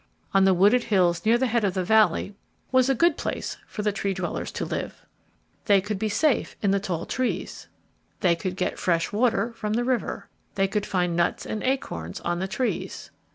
[0.33, 2.33] On the wooded hills near the head of the valley
[2.71, 5.05] was a good place for the Tree dwellers to live.
[5.65, 7.67] They could be safe in the tall trees.
[8.21, 10.27] They could get fresh water from the river.
[10.55, 13.11] They could find nuts and acorns on the trees.